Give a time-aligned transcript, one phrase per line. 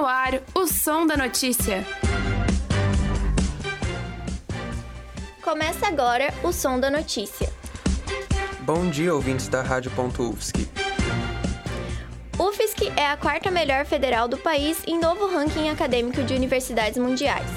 [0.00, 1.86] no ar o som da notícia.
[5.42, 7.52] Começa agora o som da notícia.
[8.60, 10.70] Bom dia, ouvintes da Rádio.UFSC.
[12.38, 17.50] UFSC é a quarta melhor federal do país em novo ranking acadêmico de universidades mundiais.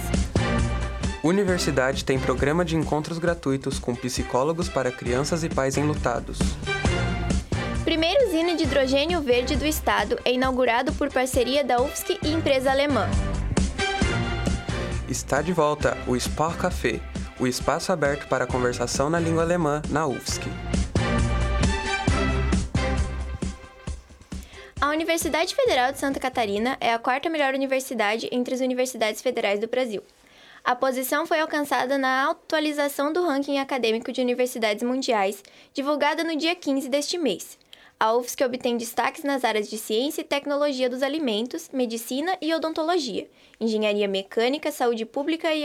[1.23, 6.39] Universidade tem programa de encontros gratuitos com psicólogos para crianças e pais enlutados.
[8.03, 12.69] Primeiro usina de hidrogênio verde do estado é inaugurado por parceria da UFSC e empresa
[12.69, 13.07] alemã.
[15.07, 16.99] Está de volta o Sport Café,
[17.39, 20.41] o espaço aberto para conversação na língua alemã na UFSC.
[24.81, 29.61] A Universidade Federal de Santa Catarina é a quarta melhor universidade entre as universidades federais
[29.61, 30.03] do Brasil.
[30.61, 35.41] A posição foi alcançada na atualização do ranking acadêmico de universidades mundiais,
[35.73, 37.62] divulgada no dia 15 deste mês.
[37.99, 43.29] A UFSC obtém destaques nas áreas de ciência e tecnologia dos alimentos, medicina e odontologia.
[43.59, 45.63] Engenharia mecânica, saúde pública e,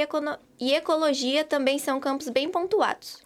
[0.61, 3.19] e ecologia também são campos bem pontuados.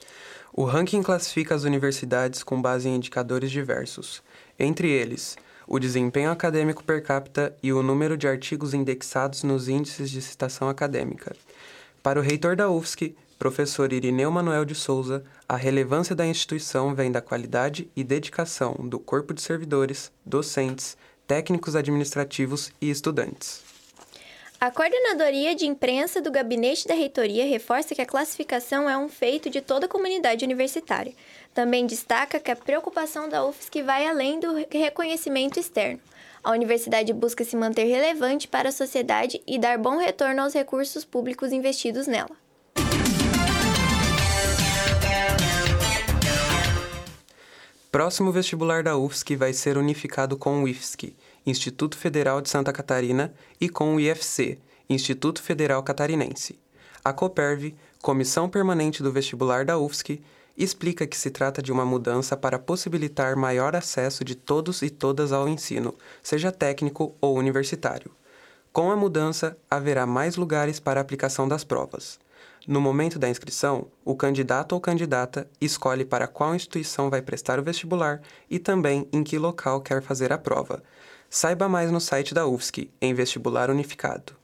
[0.52, 4.22] O ranking classifica as universidades com base em indicadores diversos,
[4.58, 10.10] entre eles o desempenho acadêmico per capita e o número de artigos indexados nos índices
[10.10, 11.34] de citação acadêmica.
[12.02, 17.10] Para o reitor da UFSC, professor Irineu Manuel de Souza, a relevância da instituição vem
[17.10, 23.64] da qualidade e dedicação do corpo de servidores, docentes, técnicos administrativos e estudantes.
[24.60, 29.50] A coordenadoria de imprensa do gabinete da reitoria reforça que a classificação é um feito
[29.50, 31.12] de toda a comunidade universitária.
[31.52, 35.98] Também destaca que a preocupação da UFSC vai além do reconhecimento externo.
[36.44, 41.04] A universidade busca se manter relevante para a sociedade e dar bom retorno aos recursos
[41.04, 42.40] públicos investidos nela.
[47.92, 51.14] Próximo vestibular da UFSC vai ser unificado com o IFSC,
[51.44, 54.58] Instituto Federal de Santa Catarina, e com o IFC,
[54.88, 56.58] Instituto Federal Catarinense.
[57.04, 60.22] A COPERV, Comissão Permanente do Vestibular da UFSC,
[60.56, 65.30] explica que se trata de uma mudança para possibilitar maior acesso de todos e todas
[65.30, 68.10] ao ensino, seja técnico ou universitário.
[68.72, 72.18] Com a mudança, haverá mais lugares para a aplicação das provas.
[72.66, 77.62] No momento da inscrição, o candidato ou candidata escolhe para qual instituição vai prestar o
[77.62, 80.80] vestibular e também em que local quer fazer a prova.
[81.28, 84.36] Saiba mais no site da UFSC, em Vestibular Unificado.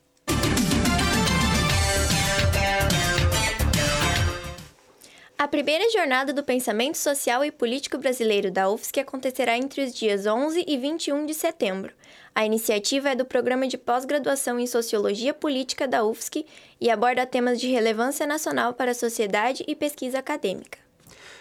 [5.38, 10.26] A primeira jornada do pensamento social e político brasileiro da UFSC acontecerá entre os dias
[10.26, 11.92] 11 e 21 de setembro.
[12.38, 16.46] A iniciativa é do Programa de Pós-Graduação em Sociologia Política da UFSC
[16.80, 20.78] e aborda temas de relevância nacional para a sociedade e pesquisa acadêmica.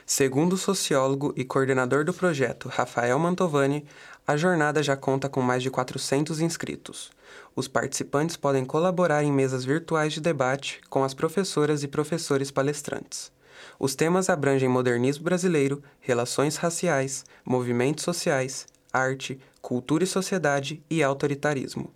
[0.08, 3.86] Segundo o sociólogo e coordenador do projeto, Rafael Mantovani,
[4.26, 7.12] a jornada já conta com mais de 400 inscritos.
[7.56, 13.32] Os participantes podem colaborar em mesas virtuais de debate com as professoras e professores palestrantes.
[13.80, 21.94] Os temas abrangem modernismo brasileiro, relações raciais, movimentos sociais, arte, cultura e sociedade e autoritarismo.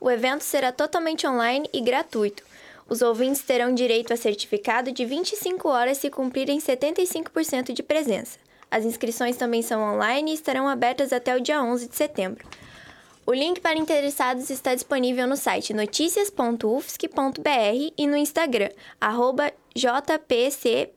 [0.00, 2.42] O evento será totalmente online e gratuito.
[2.88, 8.38] Os ouvintes terão direito a certificado de 25 horas se cumprirem 75% de presença.
[8.70, 12.48] As inscrições também são online e estarão abertas até o dia 11 de setembro.
[13.26, 18.70] O link para interessados está disponível no site noticias.ufsc.br e no Instagram,
[19.76, 20.90] jpcpp.ufsc.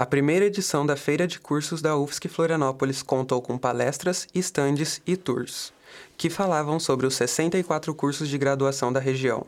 [0.00, 5.14] A primeira edição da Feira de Cursos da UFSC Florianópolis contou com palestras, estandes e
[5.14, 5.74] tours,
[6.16, 9.46] que falavam sobre os 64 cursos de graduação da região.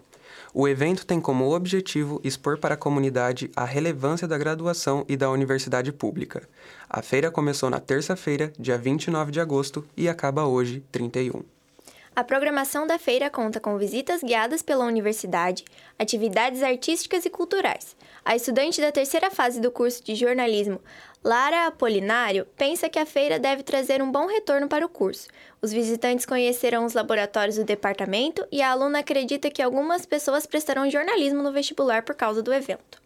[0.53, 5.31] O evento tem como objetivo expor para a comunidade a relevância da graduação e da
[5.31, 6.47] universidade pública.
[6.87, 11.52] A feira começou na terça-feira, dia 29 de agosto, e acaba hoje, 31.
[12.15, 15.65] A programação da feira conta com visitas guiadas pela universidade,
[15.99, 17.97] atividades artísticas e culturais.
[18.23, 20.79] A estudante da terceira fase do curso de jornalismo,
[21.25, 25.27] Lara Apolinário, pensa que a feira deve trazer um bom retorno para o curso.
[25.63, 30.91] Os visitantes conhecerão os laboratórios do departamento e a aluna acredita que algumas pessoas prestarão
[30.91, 33.01] jornalismo no vestibular por causa do evento.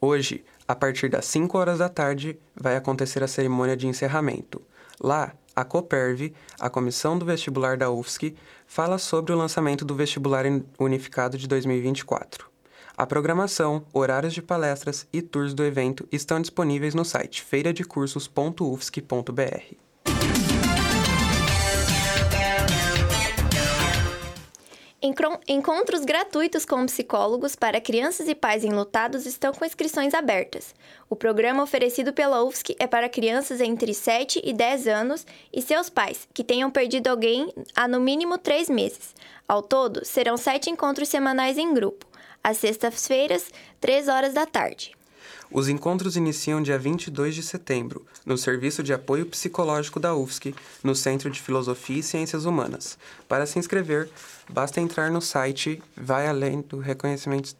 [0.00, 4.62] Hoje, a partir das 5 horas da tarde, vai acontecer a cerimônia de encerramento.
[5.00, 8.34] Lá, a COPERV, a Comissão do Vestibular da UFSC,
[8.66, 10.44] fala sobre o lançamento do Vestibular
[10.78, 12.48] Unificado de 2024.
[12.96, 19.89] A programação, horários de palestras e tours do evento estão disponíveis no site feiradecursos.ufsc.br.
[25.02, 30.74] Encontros gratuitos com psicólogos para crianças e pais enlutados estão com inscrições abertas.
[31.08, 35.88] O programa oferecido pela UFSC é para crianças entre 7 e 10 anos e seus
[35.88, 39.14] pais, que tenham perdido alguém há no mínimo três meses.
[39.48, 42.04] Ao todo, serão sete encontros semanais em grupo,
[42.44, 43.50] às sextas-feiras,
[43.80, 44.99] 3 horas da tarde.
[45.52, 50.94] Os encontros iniciam dia 22 de setembro, no Serviço de Apoio Psicológico da UFSC, no
[50.94, 52.96] Centro de Filosofia e Ciências Humanas.
[53.28, 54.08] Para se inscrever,
[54.48, 57.56] basta entrar no site Vai Além do Reconhecimento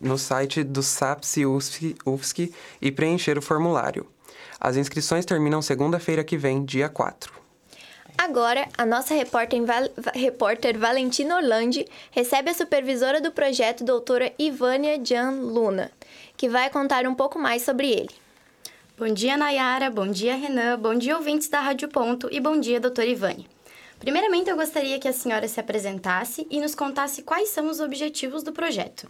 [0.00, 4.06] no site do SAPSI UFSC, UFSC e preencher o formulário.
[4.58, 7.42] As inscrições terminam segunda-feira que vem, dia 4.
[8.18, 15.00] Agora, a nossa repórter, Val repórter Valentina Orlandi recebe a supervisora do projeto, doutora Ivânia
[15.02, 15.90] Jan Luna,
[16.42, 18.10] que vai contar um pouco mais sobre ele.
[18.98, 19.88] Bom dia, Nayara.
[19.88, 20.76] Bom dia, Renan.
[20.76, 22.28] Bom dia, ouvintes da Rádio Ponto.
[22.32, 23.46] E bom dia, doutora Ivânia.
[24.00, 28.42] Primeiramente, eu gostaria que a senhora se apresentasse e nos contasse quais são os objetivos
[28.42, 29.08] do projeto.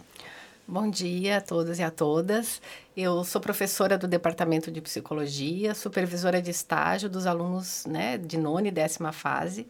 [0.67, 2.61] Bom dia a todos e a todas.
[2.95, 8.67] Eu sou professora do Departamento de Psicologia, supervisora de estágio dos alunos né, de nona
[8.67, 9.65] e décima fase.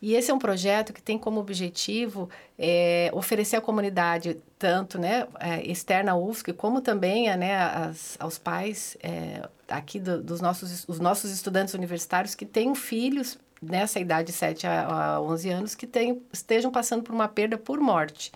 [0.00, 5.26] E esse é um projeto que tem como objetivo é, oferecer à comunidade, tanto né,
[5.40, 10.40] é, externa à UFSC, como também a, né, as, aos pais é, aqui do, dos
[10.40, 15.50] nossos, os nossos estudantes universitários que tenham filhos nessa idade de 7 a, a 11
[15.50, 18.30] anos que tenham, estejam passando por uma perda por morte.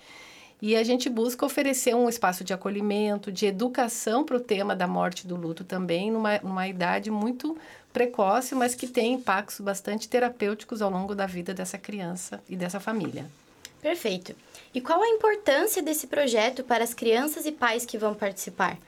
[0.61, 4.89] E a gente busca oferecer um espaço de acolhimento, de educação para o tema da
[4.89, 7.57] morte do luto também, numa, numa idade muito
[7.99, 12.79] precoce, mas que tem impactos bastante terapêuticos ao longo da vida dessa criança e dessa
[12.79, 13.27] família.
[13.83, 14.37] Perfeito.
[14.73, 18.79] E qual a importância desse projeto para as crianças e pais que vão participar?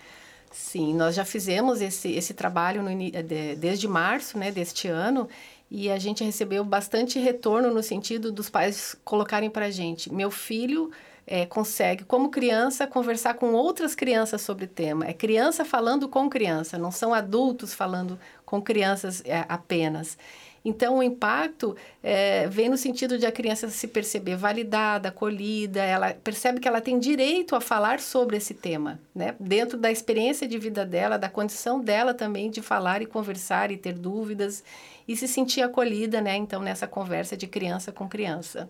[0.53, 5.29] Sim, nós já fizemos esse, esse trabalho no, de, desde março né, deste ano
[5.69, 10.31] e a gente recebeu bastante retorno no sentido dos pais colocarem para a gente: meu
[10.31, 10.93] filho
[11.27, 15.07] é, consegue, como criança, conversar com outras crianças sobre o tema.
[15.07, 18.19] É criança falando com criança, não são adultos falando
[18.51, 20.19] com crianças é, apenas.
[20.65, 26.13] Então, o impacto é, vem no sentido de a criança se perceber validada, acolhida, ela
[26.13, 29.37] percebe que ela tem direito a falar sobre esse tema, né?
[29.39, 33.77] dentro da experiência de vida dela, da condição dela também de falar e conversar e
[33.77, 34.65] ter dúvidas
[35.07, 36.37] e se sentir acolhida, né?
[36.37, 38.69] então, nessa conversa de criança com criança.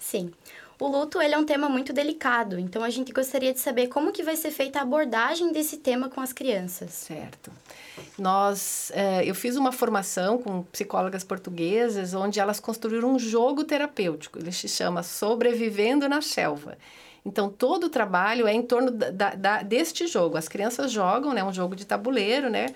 [0.00, 0.32] Sim.
[0.82, 4.10] O luto ele é um tema muito delicado, então a gente gostaria de saber como
[4.10, 6.90] que vai ser feita a abordagem desse tema com as crianças.
[6.90, 7.52] Certo.
[8.18, 14.40] Nós, é, eu fiz uma formação com psicólogas portuguesas, onde elas construíram um jogo terapêutico.
[14.40, 16.76] Ele se chama Sobrevivendo na Selva.
[17.24, 20.36] Então, todo o trabalho é em torno da, da, deste jogo.
[20.36, 21.44] As crianças jogam, né?
[21.44, 22.66] Um jogo de tabuleiro, né?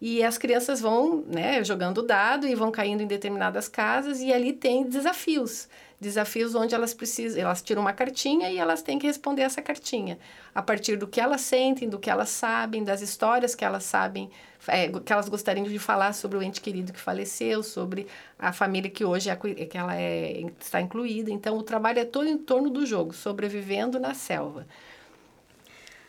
[0.00, 4.52] E as crianças vão, né, jogando dado e vão caindo em determinadas casas e ali
[4.52, 5.66] tem desafios
[6.00, 10.18] desafios onde elas precisam, elas tiram uma cartinha e elas têm que responder essa cartinha
[10.54, 14.30] a partir do que elas sentem, do que elas sabem, das histórias que elas sabem,
[14.68, 18.06] é, que elas gostariam de falar sobre o ente querido que faleceu, sobre
[18.38, 21.30] a família que hoje é, que ela é, está incluída.
[21.30, 24.66] Então, o trabalho é todo em torno do jogo, sobrevivendo na selva.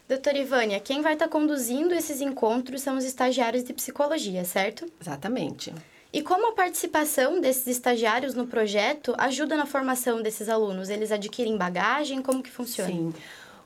[0.07, 4.85] Doutora Ivânia, quem vai estar conduzindo esses encontros são os estagiários de psicologia, certo?
[5.01, 5.73] Exatamente.
[6.11, 10.89] E como a participação desses estagiários no projeto ajuda na formação desses alunos?
[10.89, 12.21] Eles adquirem bagagem?
[12.21, 12.89] Como que funciona?
[12.89, 13.13] Sim.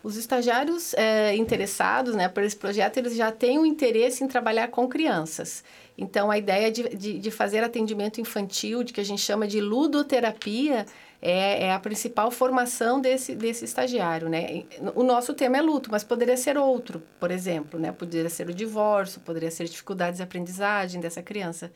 [0.04, 4.28] Os estagiários é, interessados né, por esse projeto, eles já têm o um interesse em
[4.28, 5.64] trabalhar com crianças.
[5.96, 9.62] Então, a ideia de, de, de, fazer atendimento infantil, de que a gente chama de
[9.62, 10.88] ludoterapia,
[11.22, 14.64] é, é, a principal formação desse, desse estagiário, né?
[14.96, 17.92] O nosso tema é luto, mas poderia ser outro, por exemplo, né?
[17.92, 21.72] Poderia ser o divórcio, poderia ser dificuldades de aprendizagem dessa criança.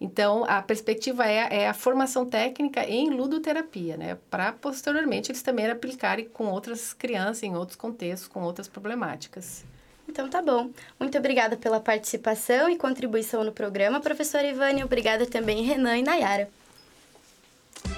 [0.00, 4.16] Então, a perspectiva é, é a formação técnica em ludoterapia, né?
[4.30, 9.64] Para posteriormente eles também aplicarem com outras crianças, em outros contextos, com outras problemáticas.
[10.08, 10.70] Então tá bom.
[10.98, 14.82] Muito obrigada pela participação e contribuição no programa, professora Ivane.
[14.82, 16.48] Obrigada também, Renan e Nayara.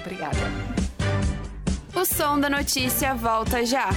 [0.01, 0.37] Obrigada.
[1.95, 3.89] O som da notícia volta já.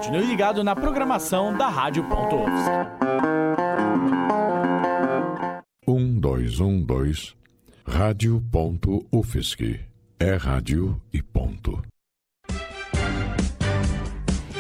[0.05, 2.35] Continue ligado na programação da Rádio Ponto
[5.87, 7.33] 1212
[7.83, 9.79] rádio.ufsc.
[10.19, 11.81] É rádio e ponto.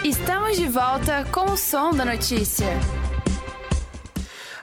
[0.03, 2.79] Estamos de volta com o som da notícia.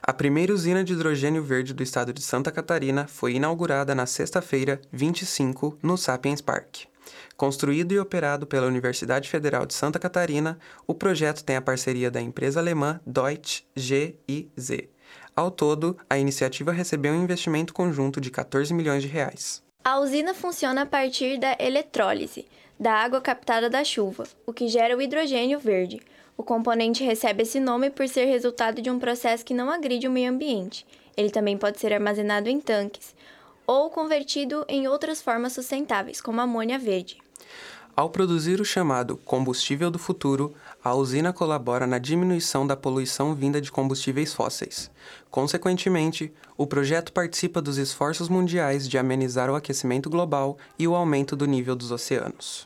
[0.03, 4.81] A primeira usina de hidrogênio verde do estado de Santa Catarina foi inaugurada na sexta-feira,
[4.91, 6.91] 25, no Sapiens Park.
[7.37, 12.21] Construído e operado pela Universidade Federal de Santa Catarina, o projeto tem a parceria da
[12.21, 14.88] empresa alemã Deutsche GIZ.
[15.35, 19.62] Ao todo, a iniciativa recebeu um investimento conjunto de 14 milhões de reais.
[19.85, 22.47] A usina funciona a partir da eletrólise,
[22.78, 26.00] da água captada da chuva, o que gera o hidrogênio verde.
[26.37, 30.11] O componente recebe esse nome por ser resultado de um processo que não agride o
[30.11, 30.87] meio ambiente.
[31.16, 33.14] Ele também pode ser armazenado em tanques
[33.66, 37.19] ou convertido em outras formas sustentáveis, como amônia verde.
[37.95, 43.61] Ao produzir o chamado combustível do futuro, a usina colabora na diminuição da poluição vinda
[43.61, 44.90] de combustíveis fósseis.
[45.31, 51.37] Consequentemente, o projeto participa dos esforços mundiais de amenizar o aquecimento global e o aumento
[51.37, 52.64] do nível dos oceanos.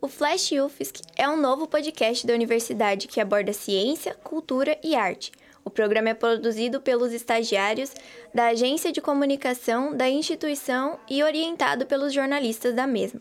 [0.00, 5.30] O Flash UFSC é um novo podcast da universidade que aborda ciência, cultura e arte.
[5.64, 7.92] O programa é produzido pelos estagiários
[8.34, 13.20] da agência de comunicação da instituição e orientado pelos jornalistas da mesma.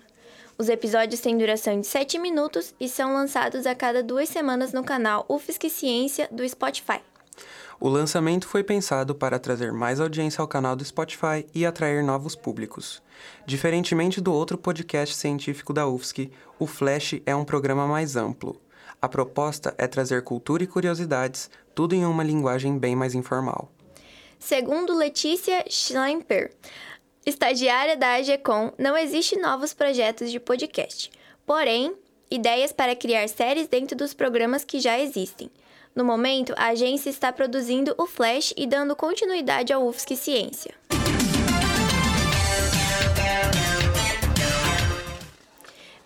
[0.57, 4.83] Os episódios têm duração de 7 minutos e são lançados a cada duas semanas no
[4.83, 7.01] canal UFSC Ciência do Spotify.
[7.79, 12.35] O lançamento foi pensado para trazer mais audiência ao canal do Spotify e atrair novos
[12.35, 13.01] públicos.
[13.43, 16.29] Diferentemente do outro podcast científico da UFSC,
[16.59, 18.61] o Flash é um programa mais amplo.
[19.01, 23.71] A proposta é trazer cultura e curiosidades, tudo em uma linguagem bem mais informal.
[24.39, 26.51] Segundo Letícia Schlemper,
[27.25, 31.11] estagiária da AGECOM, não existe novos projetos de podcast.
[31.45, 31.93] Porém,
[32.29, 35.51] ideias para criar séries dentro dos programas que já existem.
[35.95, 40.73] No momento, a agência está produzindo o Flash e dando continuidade ao UFSC Ciência.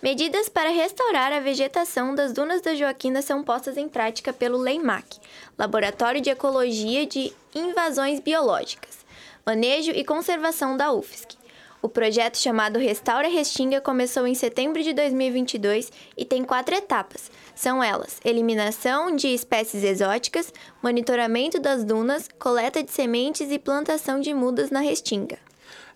[0.06, 5.18] Medidas para restaurar a vegetação das dunas da Joaquina são postas em prática pelo LEIMAC,
[5.58, 8.98] Laboratório de Ecologia de Invasões Biológicas,
[9.44, 11.36] Manejo e Conservação da UFSC.
[11.82, 17.28] O projeto chamado Restaura Restinga começou em setembro de 2022 e tem quatro etapas.
[17.56, 24.32] São elas: eliminação de espécies exóticas, monitoramento das dunas, coleta de sementes e plantação de
[24.32, 25.36] mudas na restinga.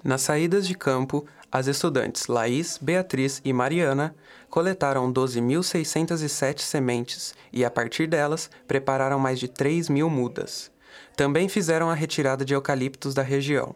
[0.03, 4.15] Nas saídas de campo, as estudantes Laís, Beatriz e Mariana
[4.49, 10.71] coletaram 12.607 sementes e, a partir delas, prepararam mais de 3 mil mudas.
[11.17, 13.75] Também fizeram a retirada de eucaliptos da região.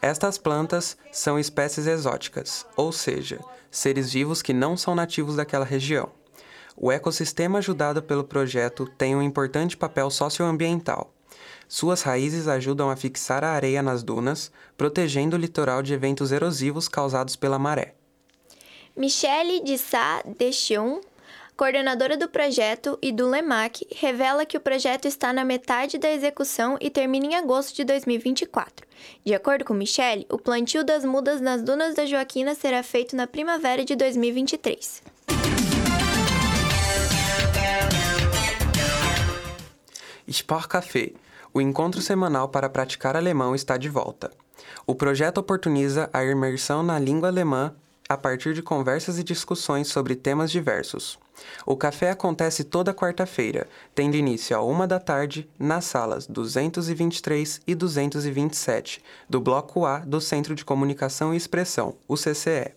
[0.00, 6.10] Estas plantas são espécies exóticas, ou seja, seres vivos que não são nativos daquela região.
[6.76, 11.12] O ecossistema ajudado pelo projeto tem um importante papel socioambiental.
[11.68, 16.88] Suas raízes ajudam a fixar a areia nas dunas, protegendo o litoral de eventos erosivos
[16.88, 17.94] causados pela maré.
[18.96, 21.00] Michele de Sá Dechion,
[21.54, 26.78] coordenadora do projeto e do LEMAC, revela que o projeto está na metade da execução
[26.80, 28.86] e termina em agosto de 2024.
[29.22, 33.26] De acordo com Michele, o plantio das mudas nas dunas da Joaquina será feito na
[33.26, 35.02] primavera de 2023.
[40.26, 41.12] Sport Café,
[41.58, 44.30] o encontro semanal para praticar alemão está de volta.
[44.86, 47.74] O projeto oportuniza a imersão na língua alemã
[48.08, 51.18] a partir de conversas e discussões sobre temas diversos.
[51.66, 57.74] O café acontece toda quarta-feira, tendo início a uma da tarde nas salas 223 e
[57.74, 62.72] 227 do Bloco A do Centro de Comunicação e Expressão, o CCE.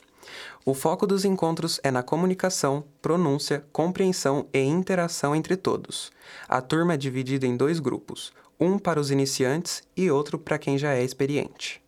[0.65, 6.11] O foco dos encontros é na comunicação, pronúncia, compreensão e interação entre todos.
[6.47, 8.31] A turma é dividida em dois grupos,
[8.61, 11.81] um para os iniciantes e outro para quem já é experiente.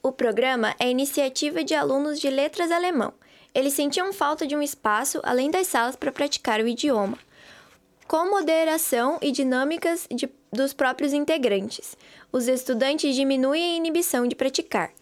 [0.00, 3.12] O programa é iniciativa de alunos de letras alemão.
[3.52, 7.18] Eles sentiam falta de um espaço além das salas para praticar o idioma,
[8.06, 11.96] com moderação e dinâmicas de, dos próprios integrantes.
[12.30, 14.92] Os estudantes diminuem a inibição de praticar.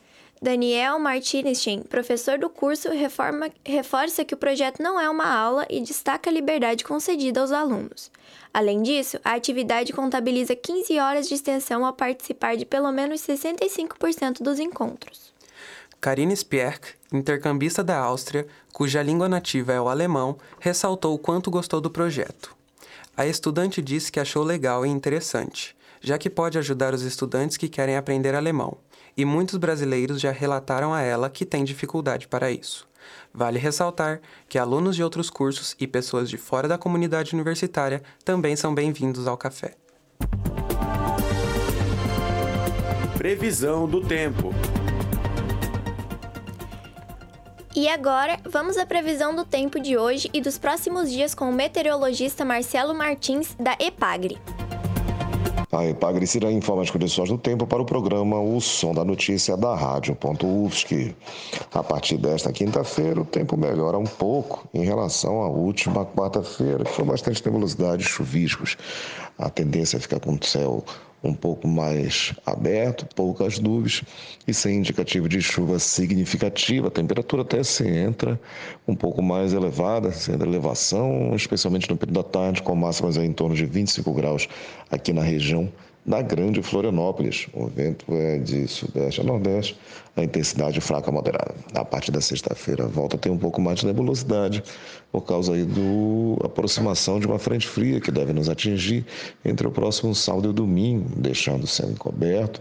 [0.42, 5.80] Daniel Martinestein, professor do curso, reforma, reforça que o projeto não é uma aula e
[5.80, 8.10] destaca a liberdade concedida aos alunos.
[8.52, 14.42] Além disso, a atividade contabiliza 15 horas de extensão ao participar de pelo menos 65%
[14.42, 15.32] dos encontros.
[16.00, 21.80] Karine Spierk, intercambista da Áustria, cuja língua nativa é o alemão, ressaltou o quanto gostou
[21.80, 22.52] do projeto.
[23.16, 27.68] A estudante disse que achou legal e interessante, já que pode ajudar os estudantes que
[27.68, 28.76] querem aprender alemão,
[29.16, 32.88] e muitos brasileiros já relataram a ela que têm dificuldade para isso.
[33.32, 38.56] Vale ressaltar que alunos de outros cursos e pessoas de fora da comunidade universitária também
[38.56, 39.74] são bem-vindos ao café.
[43.16, 44.52] Previsão do tempo.
[47.74, 51.52] E agora, vamos à previsão do tempo de hoje e dos próximos dias com o
[51.52, 54.38] meteorologista Marcelo Martins, da EPAGRE.
[55.74, 59.56] A EPAGRE será informa as condições do tempo para o programa O Som da Notícia
[59.56, 61.14] da Rádio.UFSC.
[61.72, 66.90] A partir desta quinta-feira, o tempo melhora um pouco em relação à última quarta-feira, que
[66.90, 68.76] foi bastante nebulosidade e chuviscos.
[69.38, 70.84] A tendência é ficar com o céu
[71.22, 74.02] um pouco mais aberto, poucas nuvens
[74.46, 76.88] e sem indicativo de chuva significativa.
[76.88, 78.40] A temperatura até se entra
[78.86, 83.54] um pouco mais elevada, sendo elevação, especialmente no período da tarde, com máximas em torno
[83.54, 84.48] de 25 graus
[84.90, 85.70] aqui na região
[86.04, 87.46] da Grande Florianópolis.
[87.52, 89.78] O vento é de sudeste a nordeste,
[90.16, 91.54] a intensidade fraca a moderada.
[91.74, 94.62] A partir da sexta-feira volta a ter um pouco mais de nebulosidade
[95.10, 99.06] por causa aí da aproximação de uma frente fria que deve nos atingir
[99.44, 102.60] entre o próximo sábado e domingo, deixando o céu encoberto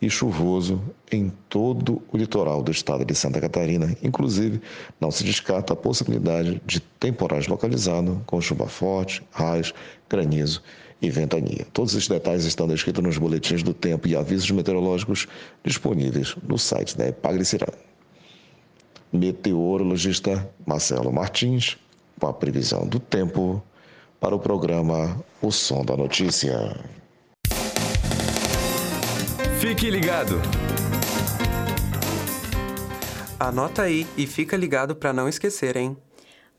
[0.00, 3.96] e chuvoso em todo o litoral do estado de Santa Catarina.
[4.02, 4.60] Inclusive,
[5.00, 9.72] não se descarta a possibilidade de temporais localizados com chuva forte, raios,
[10.10, 10.60] granizo
[11.02, 11.66] e ventania.
[11.72, 15.26] Todos esses detalhes estão descritos nos boletins do tempo e avisos meteorológicos
[15.64, 17.66] disponíveis no site da Epagrecirã.
[19.12, 21.76] Meteorologista Marcelo Martins,
[22.18, 23.62] com a previsão do tempo
[24.20, 26.80] para o programa O Som da Notícia.
[29.58, 30.40] Fique ligado.
[33.38, 35.96] Anota aí e fica ligado para não esquecer, hein?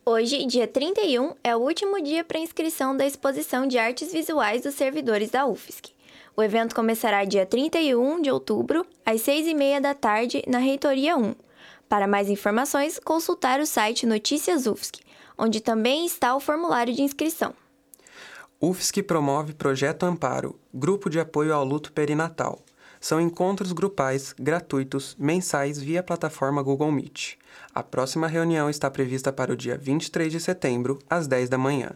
[0.06, 4.76] Hoje, dia 31, é o último dia para inscrição da exposição de artes visuais dos
[4.76, 5.94] servidores da UFSC.
[6.36, 11.34] O evento começará dia 31 de outubro, às 6h30 da tarde, na Reitoria 1.
[11.88, 15.00] Para mais informações, consultar o site Notícias UFSC,
[15.38, 17.54] onde também está o formulário de inscrição.
[18.60, 22.60] UFSC promove Projeto Amparo, Grupo de Apoio ao Luto Perinatal.
[23.00, 27.38] São encontros grupais, gratuitos, mensais via plataforma Google Meet.
[27.74, 31.92] A próxima reunião está prevista para o dia 23 de setembro, às 10 da manhã.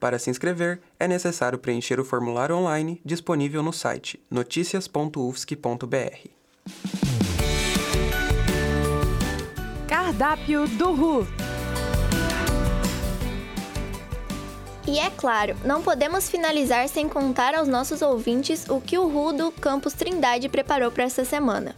[0.00, 6.28] Para se inscrever, é necessário preencher o formulário online disponível no site noticias.ufsc.br.
[9.86, 11.26] Cardápio do RU.
[14.88, 19.32] E é claro, não podemos finalizar sem contar aos nossos ouvintes o que o RU
[19.32, 21.76] do Campus Trindade preparou para essa semana.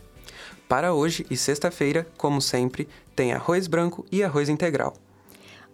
[0.72, 4.94] Para hoje e sexta-feira, como sempre, tem arroz branco e arroz integral.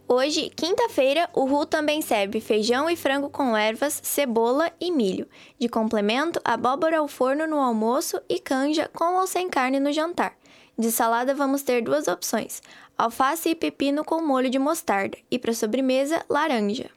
[0.09, 5.29] Hoje, quinta-feira, o RU também serve feijão e frango com ervas, cebola e milho.
[5.57, 10.35] De complemento, abóbora ao forno no almoço e canja com ou sem carne no jantar.
[10.77, 12.61] De salada vamos ter duas opções:
[12.99, 16.91] alface e pepino com molho de mostarda e para sobremesa, laranja.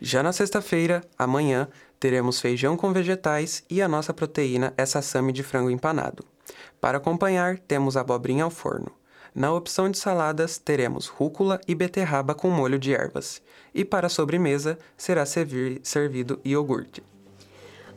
[0.00, 1.66] Já na sexta-feira, amanhã,
[1.98, 6.24] teremos feijão com vegetais e a nossa proteína é sassami de frango empanado.
[6.80, 8.92] Para acompanhar, temos abobrinha ao forno.
[9.34, 13.40] Na opção de saladas, teremos rúcula e beterraba com molho de ervas.
[13.74, 17.02] E para sobremesa, será servir, servido iogurte.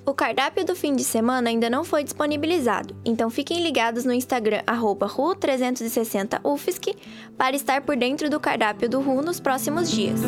[0.06, 4.62] O cardápio do fim de semana ainda não foi disponibilizado, então fiquem ligados no Instagram
[4.68, 6.96] RU360UFSC
[7.36, 10.20] para estar por dentro do cardápio do RU nos próximos dias.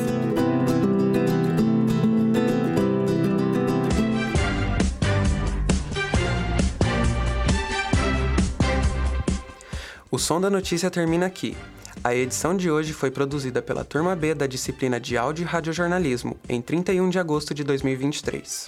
[10.18, 11.56] O Som da Notícia termina aqui.
[12.04, 16.36] A edição de hoje foi produzida pela Turma B da disciplina de Áudio e Radiojornalismo,
[16.50, 18.68] em 31 de agosto de 2023.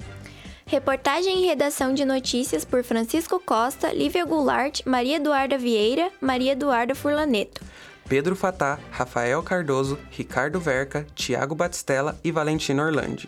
[0.67, 6.93] Reportagem e redação de notícias por Francisco Costa, Lívia Goulart, Maria Eduarda Vieira, Maria Eduarda
[6.93, 7.61] Furlaneto.
[8.07, 13.27] Pedro Fatá, Rafael Cardoso, Ricardo Verca, Tiago Batistella e Valentino Orlandi.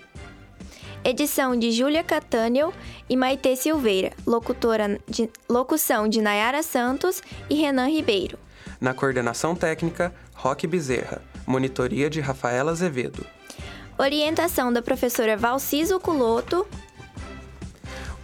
[1.04, 2.72] Edição de Júlia Catânio
[3.10, 4.12] e Maitê Silveira.
[4.26, 8.38] Locutora de, locução de Nayara Santos e Renan Ribeiro.
[8.80, 11.24] Na coordenação técnica, Roque Bezerra.
[11.48, 13.26] Monitoria de Rafaela Azevedo.
[13.98, 16.68] Orientação da professora Valciso Culoto.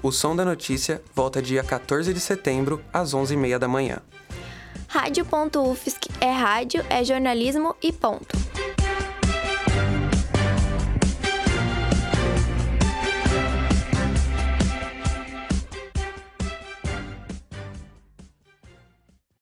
[0.04, 3.98] O Som da Notícia volta dia 14 de setembro, às 11h30 da manhã.
[4.88, 8.38] Rádio.UFSC é rádio, é jornalismo e ponto.